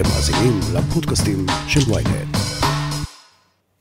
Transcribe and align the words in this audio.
אתם 0.00 0.08
מאזינים 0.08 0.60
לפודקאסטים 0.74 1.46
של 1.68 1.92
ויינט. 1.92 2.36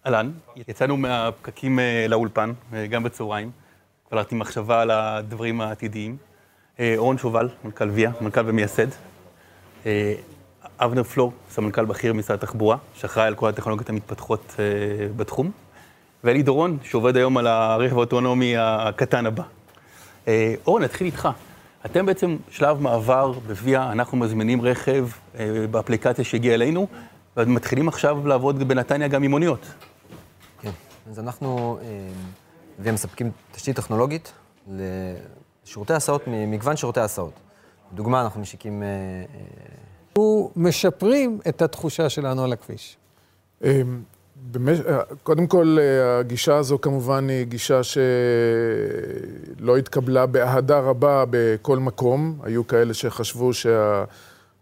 אהלן, 0.05 0.31
יצאנו 0.67 0.97
מהפקקים 0.97 1.79
אה, 1.79 2.05
לאולפן, 2.09 2.51
אה, 2.73 2.87
גם 2.87 3.03
בצהריים. 3.03 3.51
קלטתי 4.09 4.35
מחשבה 4.35 4.81
על 4.81 4.91
הדברים 4.91 5.61
העתידיים. 5.61 6.17
אה, 6.79 6.93
אורן 6.97 7.17
שובל, 7.17 7.49
מנכ"ל 7.63 7.89
ויה, 7.89 8.11
מנכ"ל 8.21 8.41
ומייסד. 8.45 8.87
אבנר 10.79 11.03
פלור, 11.03 11.33
סמנכ"ל 11.49 11.85
בכיר 11.85 12.13
במשרד 12.13 12.37
התחבורה, 12.37 12.77
שאחראי 12.95 13.27
על 13.27 13.35
כל 13.35 13.49
הטכנולוגיות 13.49 13.89
המתפתחות 13.89 14.55
בתחום. 15.15 15.51
ואלי 16.23 16.43
דורון, 16.43 16.77
שעובד 16.83 17.17
היום 17.17 17.37
על 17.37 17.47
הרכב 17.47 17.95
האוטונומי 17.95 18.53
הקטן 18.57 19.25
הבא. 19.25 19.43
אורן, 20.67 20.83
נתחיל 20.83 21.07
איתך. 21.07 21.29
אתם 21.85 22.05
בעצם 22.05 22.37
שלב 22.49 22.81
מעבר 22.81 23.31
בוויה, 23.31 23.91
אנחנו 23.91 24.17
מזמינים 24.17 24.61
רכב 24.61 25.07
באפליקציה 25.71 26.23
שהגיעה 26.23 26.55
אלינו, 26.55 26.87
ומתחילים 27.37 27.87
עכשיו 27.87 28.27
לעבוד 28.27 28.63
בנתניה 28.67 29.07
גם 29.07 29.23
עם 29.23 29.31
מוניות. 29.31 29.65
כן, 30.61 30.71
אז 31.09 31.19
אנחנו 31.19 31.79
אה, 32.85 32.91
מספקים 32.91 33.31
תשתית 33.51 33.75
טכנולוגית 33.75 34.33
לשירותי 34.67 35.93
הסעות, 35.93 36.23
מגוון 36.27 36.77
שירותי 36.77 36.99
הסעות. 36.99 37.33
דוגמה, 37.93 38.21
אנחנו 38.21 38.41
משיקים... 38.41 38.83
אנחנו 38.83 40.51
אה, 40.55 40.61
אה, 40.61 40.69
משפרים 40.69 41.39
את 41.49 41.61
התחושה 41.61 42.09
שלנו 42.09 42.43
על 42.43 42.53
הכביש. 42.53 42.97
קודם 45.23 45.47
כל, 45.47 45.77
הגישה 46.19 46.55
הזו 46.55 46.81
כמובן 46.81 47.29
היא 47.29 47.45
גישה 47.45 47.81
שלא 47.83 49.77
התקבלה 49.77 50.25
באהדה 50.25 50.79
רבה 50.79 51.23
בכל 51.29 51.77
מקום. 51.79 52.39
היו 52.43 52.67
כאלה 52.67 52.93
שחשבו 52.93 53.53
שה... 53.53 54.03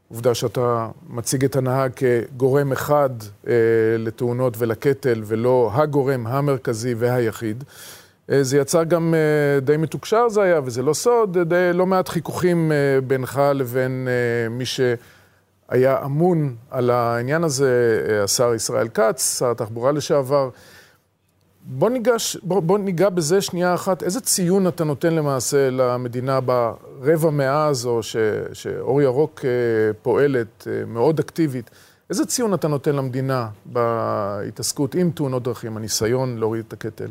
עובדה 0.09 0.33
שאתה 0.33 0.89
מציג 1.09 1.43
את 1.43 1.55
הנהג 1.55 1.91
כגורם 1.95 2.71
אחד 2.71 3.09
אה, 3.47 3.53
לתאונות 3.97 4.53
ולקטל, 4.57 5.21
ולא 5.25 5.71
הגורם 5.73 6.27
המרכזי 6.27 6.93
והיחיד. 6.93 7.63
אה, 8.31 8.43
זה 8.43 8.57
יצר 8.57 8.83
גם 8.83 9.13
אה, 9.13 9.59
די 9.59 9.77
מתוקשר 9.77 10.29
זה 10.29 10.41
היה, 10.41 10.61
וזה 10.65 10.83
לא 10.83 10.93
סוד, 10.93 11.37
די 11.37 11.69
לא 11.73 11.85
מעט 11.85 12.09
חיכוכים 12.09 12.71
אה, 12.71 13.01
בינך 13.01 13.41
לבין 13.55 14.07
אה, 14.07 14.49
מי 14.49 14.65
שהיה 15.71 16.05
אמון 16.05 16.55
על 16.71 16.89
העניין 16.89 17.43
הזה, 17.43 18.01
אה, 18.09 18.23
השר 18.23 18.53
ישראל 18.53 18.87
כץ, 18.87 19.39
שר 19.39 19.51
התחבורה 19.51 19.91
לשעבר. 19.91 20.49
בוא, 21.69 21.89
ניגש, 21.89 22.37
בוא, 22.43 22.59
בוא 22.59 22.77
ניגע 22.77 23.09
בזה 23.09 23.41
שנייה 23.41 23.73
אחת. 23.73 24.03
איזה 24.03 24.21
ציון 24.21 24.67
אתה 24.67 24.83
נותן 24.83 25.13
למעשה 25.13 25.69
למדינה 25.69 26.39
ברבע 26.41 27.29
מאה 27.29 27.65
הזו, 27.65 28.03
ש, 28.03 28.15
שאור 28.53 29.01
ירוק 29.01 29.41
אה, 29.45 29.49
פועלת 30.01 30.67
אה, 30.67 30.85
מאוד 30.85 31.19
אקטיבית? 31.19 31.69
איזה 32.09 32.25
ציון 32.25 32.53
אתה 32.53 32.67
נותן 32.67 32.95
למדינה 32.95 33.49
בהתעסקות 33.65 34.95
עם 34.95 35.11
תאונות 35.11 35.43
דרכים, 35.43 35.77
הניסיון 35.77 36.37
להוריד 36.37 36.63
את 36.67 36.73
הקטל? 36.73 37.09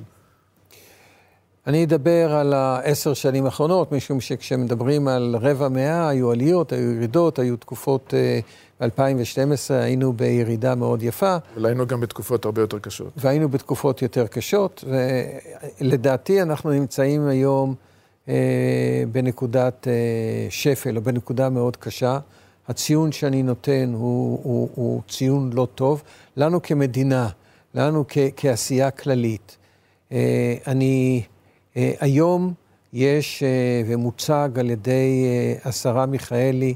אני 1.66 1.84
אדבר 1.84 2.34
על 2.34 2.52
העשר 2.52 3.14
שנים 3.14 3.44
האחרונות, 3.44 3.92
משום 3.92 4.20
שכשמדברים 4.20 5.08
על 5.08 5.36
רבע 5.40 5.68
מאה, 5.68 6.08
היו 6.08 6.30
עליות, 6.30 6.72
היו 6.72 6.92
ירידות, 6.92 7.38
היו 7.38 7.56
תקופות... 7.56 8.14
אה, 8.16 8.40
ב-2012 8.80 9.70
היינו 9.70 10.12
בירידה 10.12 10.74
מאוד 10.74 11.02
יפה. 11.02 11.36
אבל 11.56 11.66
היינו 11.66 11.86
גם 11.86 12.00
בתקופות 12.00 12.44
הרבה 12.44 12.60
יותר 12.60 12.78
קשות. 12.78 13.12
והיינו 13.16 13.48
בתקופות 13.48 14.02
יותר 14.02 14.26
קשות, 14.26 14.84
ולדעתי 15.80 16.42
אנחנו 16.42 16.70
נמצאים 16.70 17.26
היום 17.28 17.74
אה, 18.28 19.04
בנקודת 19.12 19.88
אה, 19.88 19.92
שפל, 20.50 20.96
או 20.96 21.02
בנקודה 21.02 21.48
מאוד 21.48 21.76
קשה. 21.76 22.18
הציון 22.68 23.12
שאני 23.12 23.42
נותן 23.42 23.92
הוא, 23.94 24.40
הוא, 24.42 24.68
הוא 24.74 25.02
ציון 25.08 25.50
לא 25.52 25.68
טוב. 25.74 26.02
לנו 26.36 26.62
כמדינה, 26.62 27.28
לנו 27.74 28.04
כ, 28.08 28.18
כעשייה 28.36 28.90
כללית. 28.90 29.56
אה, 30.12 30.54
אני, 30.66 31.22
אה, 31.24 31.35
היום 31.76 32.52
יש, 32.92 33.42
אה, 33.42 33.82
ומוצג 33.86 34.50
על 34.58 34.70
ידי 34.70 35.24
אה, 35.26 35.54
השרה 35.68 36.06
מיכאלי, 36.06 36.74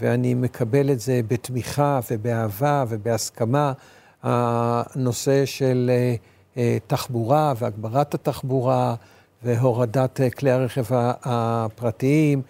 ואני 0.00 0.34
מקבל 0.34 0.90
את 0.90 1.00
זה 1.00 1.20
בתמיכה 1.28 2.00
ובאהבה 2.10 2.84
ובהסכמה, 2.88 3.72
הנושא 4.22 5.44
של 5.44 5.90
אה, 5.92 6.14
אה, 6.56 6.78
תחבורה 6.86 7.52
והגברת 7.58 8.14
התחבורה 8.14 8.94
והורדת 9.42 10.20
אה, 10.20 10.30
כלי 10.30 10.50
הרכב 10.50 10.84
הפרטיים 11.22 12.42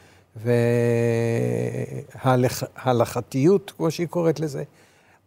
וההלכתיות, 2.85 3.73
כמו 3.77 3.91
שהיא 3.91 4.07
קוראת 4.07 4.41
לזה. 4.41 4.63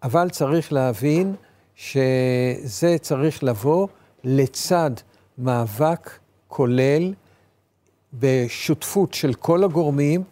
אבל 0.04 0.30
צריך 0.30 0.74
להבין 0.74 1.36
שזה 1.76 2.96
צריך 3.02 3.44
לבוא 3.44 3.88
לצד 4.24 4.92
מאבק 5.38 6.10
כולל 6.54 7.14
בשותפות 8.14 9.14
של 9.14 9.34
כל 9.34 9.64
הגורמים, 9.64 10.24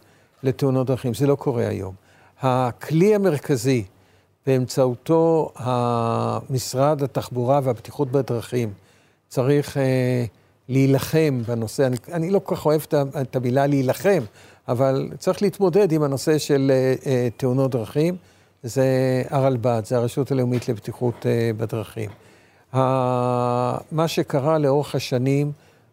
לתאונות 0.42 0.86
דרכים. 0.86 1.14
זה 1.14 1.26
לא 1.26 1.34
קורה 1.34 1.68
היום. 1.68 1.94
הכלי 2.40 3.14
המרכזי 3.14 3.84
באמצעותו 4.46 5.52
המשרד 5.56 7.02
התחבורה 7.02 7.60
והבטיחות 7.62 8.10
בדרכים 8.10 8.72
צריך 9.28 9.76
אה, 9.76 10.24
להילחם 10.68 11.42
בנושא, 11.46 11.86
אני, 11.86 11.96
אני 12.12 12.30
לא 12.30 12.40
כל 12.44 12.56
כך 12.56 12.66
אוהב 12.66 12.80
את 13.20 13.36
המילה 13.36 13.66
להילחם, 13.66 14.22
אבל 14.68 15.10
צריך 15.18 15.42
להתמודד 15.42 15.92
עם 15.92 16.02
הנושא 16.02 16.38
של 16.38 16.72
אה, 16.74 16.94
אה, 17.06 17.28
תאונות 17.36 17.70
דרכים. 17.70 18.16
זה 18.62 18.86
הרלב"ד, 19.30 19.82
זה 19.84 19.96
הרשות 19.96 20.30
הלאומית 20.30 20.68
לבטיחות 20.68 21.26
אה, 21.26 21.50
בדרכים. 21.56 22.10
מה 23.92 24.08
שקרה 24.08 24.58
לאורך 24.58 24.94
השנים, 24.94 25.52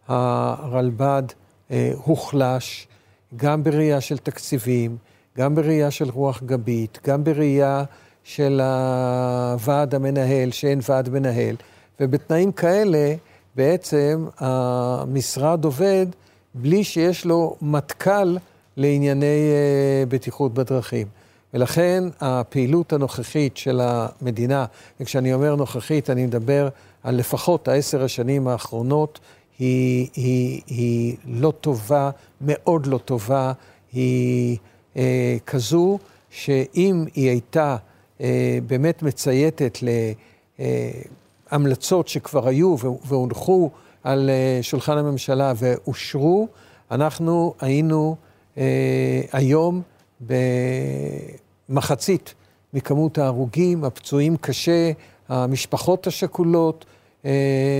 הרלב"ד 0.10 1.24
אה, 1.72 1.92
הוחלש, 2.04 2.88
גם 3.36 3.64
בראייה 3.64 4.02
של 4.02 4.18
תקציבים, 4.18 4.98
גם 5.38 5.56
בראייה 5.56 5.92
של 5.92 6.10
רוח 6.10 6.44
גבית, 6.46 7.00
גם 7.08 7.24
בראייה 7.24 7.84
של 8.24 8.62
הוועד 8.62 9.96
המנהל, 9.96 10.52
שאין 10.52 10.80
ועד 10.90 11.10
מנהל, 11.10 11.56
ובתנאים 12.00 12.52
כאלה 12.52 13.14
בעצם 13.56 14.26
המשרד 14.38 15.66
עובד 15.66 16.06
בלי 16.54 16.84
שיש 16.84 17.26
לו 17.26 17.56
מטכ"ל 17.62 18.38
לענייני 18.78 19.26
אה, 19.52 20.04
בטיחות 20.08 20.54
בדרכים. 20.54 21.08
ולכן 21.54 22.04
הפעילות 22.20 22.94
הנוכחית 22.94 23.58
של 23.58 23.82
המדינה, 23.84 24.66
וכשאני 25.00 25.34
אומר 25.34 25.56
נוכחית, 25.56 26.10
אני 26.10 26.26
מדבר 26.26 26.70
על 27.04 27.16
לפחות 27.16 27.68
העשר 27.68 28.04
השנים 28.04 28.48
האחרונות, 28.48 29.20
היא, 29.60 30.08
היא, 30.16 30.62
היא 30.68 31.16
לא 31.26 31.54
טובה, 31.62 32.10
מאוד 32.42 32.86
לא 32.86 32.98
טובה, 32.98 33.52
היא 33.94 34.58
אה, 34.98 35.38
כזו 35.46 36.00
שאם 36.30 37.06
היא 37.16 37.30
הייתה 37.30 37.78
אה, 38.22 38.60
באמת 38.68 39.04
מצייתת 39.04 39.78
להמלצות 41.52 42.08
שכבר 42.08 42.48
היו 42.48 42.76
והונחו 43.06 43.70
על 44.04 44.30
אה, 44.30 44.60
שולחן 44.62 44.98
הממשלה 44.98 45.54
ואושרו, 45.56 46.48
אנחנו 46.92 47.54
היינו 47.60 48.16
אה, 48.58 49.22
היום 49.32 49.82
במחצית 51.70 52.34
מכמות 52.74 53.18
ההרוגים, 53.18 53.84
הפצועים 53.84 54.38
קשה, 54.38 54.92
המשפחות 55.30 56.08
השכולות, 56.08 56.86
אה, 56.86 56.99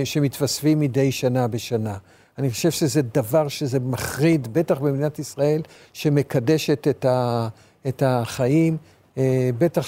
שמתווספים 0.04 0.80
מדי 0.80 1.12
שנה 1.12 1.48
בשנה. 1.48 1.96
אני 2.40 2.50
חושב 2.50 2.70
שזה 2.70 3.02
דבר 3.02 3.48
שזה 3.48 3.80
מחריד, 3.80 4.52
בטח 4.52 4.78
במדינת 4.78 5.18
ישראל, 5.18 5.62
שמקדשת 5.92 6.88
את, 6.88 7.04
ה, 7.04 7.48
את 7.88 8.02
החיים, 8.06 8.76
אה, 9.18 9.50
בטח 9.58 9.86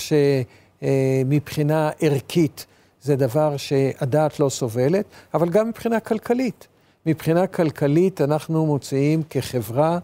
שמבחינה 0.82 1.91
ערכית 2.00 2.66
זה 3.03 3.16
דבר 3.16 3.56
שהדעת 3.56 4.41
לא 4.41 4.48
סובלת, 4.48 5.04
אבל 5.34 5.48
גם 5.48 5.68
מבחינה 5.68 6.00
כלכלית. 6.00 6.66
מבחינה 7.06 7.47
כלכלית 7.47 8.21
אנחנו 8.21 8.66
מוציאים 8.66 9.22
כחברה 9.30 9.98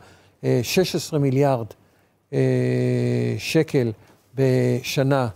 16 0.63 1.19
אה, 1.19 1.23
מיליארד 1.23 1.67
שקל 3.39 3.93
בשנה 4.35 5.29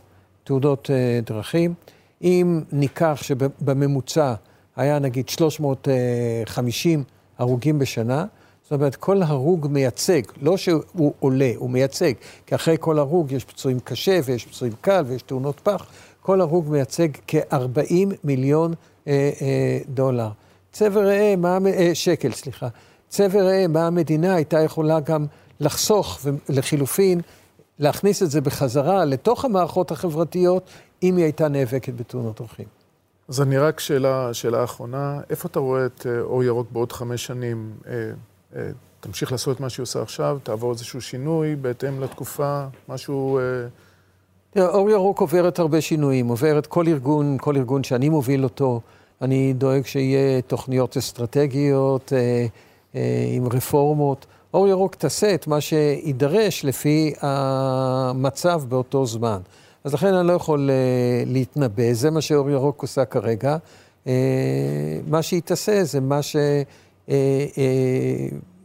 תעודות 0.44 0.90
דרכים. 1.24 1.74
אם 2.22 2.60
ניקח 2.72 3.18
שבממוצע 3.22 4.34
היה 4.76 4.98
נגיד 4.98 5.28
350 5.28 7.04
הרוגים 7.38 7.78
בשנה, 7.78 8.24
זאת 8.62 8.72
אומרת, 8.72 8.96
כל 8.96 9.22
הרוג 9.22 9.66
מייצג, 9.70 10.22
לא 10.40 10.56
שהוא 10.56 11.12
עולה, 11.20 11.52
הוא 11.56 11.70
מייצג, 11.70 12.12
כי 12.46 12.54
אחרי 12.54 12.76
כל 12.80 12.98
הרוג 12.98 13.32
יש 13.32 13.44
פצועים 13.44 13.80
קשה 13.80 14.20
ויש 14.24 14.46
פצועים 14.46 14.72
קל 14.80 15.04
ויש 15.06 15.22
תאונות 15.22 15.60
פח, 15.60 15.86
כל 16.22 16.40
הרוג 16.40 16.68
מייצג 16.68 17.08
כ-40 17.26 17.94
מיליון 18.24 18.74
אה, 19.08 19.30
אה, 19.42 19.78
דולר. 19.88 20.28
צא 20.72 20.88
וראה, 20.92 21.34
מה, 21.38 21.58
אה, 21.66 21.90
שקל, 21.94 22.32
סליחה. 22.32 22.68
צא 23.08 23.26
וראה 23.30 23.66
מה 23.68 23.86
המדינה 23.86 24.34
הייתה 24.34 24.60
יכולה 24.60 25.00
גם 25.00 25.26
לחסוך, 25.60 26.18
ולחילופין, 26.24 27.20
להכניס 27.78 28.22
את 28.22 28.30
זה 28.30 28.40
בחזרה 28.40 29.04
לתוך 29.04 29.44
המערכות 29.44 29.90
החברתיות, 29.90 30.70
אם 31.02 31.16
היא 31.16 31.24
הייתה 31.24 31.48
נאבקת 31.48 31.94
בתאונות 31.94 32.40
דרכים. 32.40 32.66
אז 33.28 33.40
אני 33.40 33.58
רק 33.58 33.80
שאלה, 33.80 34.34
שאלה 34.34 34.64
אחרונה, 34.64 35.20
איפה 35.30 35.48
אתה 35.48 35.60
רואה 35.60 35.86
את 35.86 36.06
אה, 36.06 36.20
אור 36.20 36.44
ירוק 36.44 36.66
בעוד 36.72 36.92
חמש 36.92 37.26
שנים? 37.26 37.72
אה, 37.86 38.10
אה, 38.56 38.70
תמשיך 39.00 39.32
לעשות 39.32 39.56
את 39.56 39.60
מה 39.60 39.70
שהיא 39.70 39.82
עושה 39.82 40.02
עכשיו, 40.02 40.38
תעבור 40.42 40.72
איזשהו 40.72 41.00
שינוי 41.00 41.56
בהתאם 41.56 42.00
לתקופה, 42.00 42.64
משהו... 42.88 43.40
תראה, 44.50 44.68
אור 44.68 44.90
ירוק 44.90 45.20
עוברת 45.20 45.58
הרבה 45.58 45.80
שינויים, 45.80 46.28
עוברת 46.28 46.66
כל 46.66 46.88
ארגון, 46.88 47.36
כל 47.40 47.56
ארגון 47.56 47.84
שאני 47.84 48.08
מוביל 48.08 48.44
אותו, 48.44 48.80
אני 49.22 49.52
דואג 49.52 49.86
שיהיה 49.86 50.42
תוכניות 50.42 50.96
אסטרטגיות 50.96 52.12
אה, 52.12 52.46
אה, 52.94 53.26
עם 53.36 53.48
רפורמות. 53.48 54.26
אור 54.54 54.68
ירוק 54.68 54.94
תעשה 54.94 55.34
את 55.34 55.46
מה 55.46 55.60
שיידרש 55.60 56.64
לפי 56.64 57.12
המצב 57.20 58.62
באותו 58.68 59.06
זמן. 59.06 59.38
אז 59.84 59.94
לכן 59.94 60.14
אני 60.14 60.28
לא 60.28 60.32
יכול 60.32 60.70
uh, 60.70 61.28
להתנבא, 61.28 61.92
זה 61.92 62.10
מה 62.10 62.20
שאור 62.20 62.50
ירוק 62.50 62.82
עושה 62.82 63.04
כרגע. 63.04 63.56
Uh, 64.04 64.08
מה 65.06 65.22
שהיא 65.22 65.42
תעשה 65.42 65.84
זה 65.84 66.00
מה, 66.00 66.22
ש, 66.22 66.36
uh, 67.08 67.10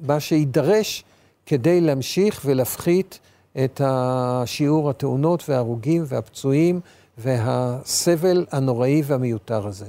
מה 0.02 0.20
שיידרש 0.20 1.04
כדי 1.46 1.82
להמשיך 1.82 2.42
ולהפחית 2.46 3.20
את 3.64 3.82
השיעור 3.84 4.90
התאונות 4.90 5.50
וההרוגים 5.50 6.04
והפצועים 6.08 6.80
והסבל 7.18 8.46
הנוראי 8.52 9.02
והמיותר 9.06 9.68
הזה. 9.68 9.86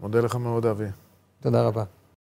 מודה 0.00 0.20
לך 0.20 0.36
מאוד, 0.36 0.66
אבי. 0.66 0.86
תודה 1.40 1.62
רבה. 1.62 1.84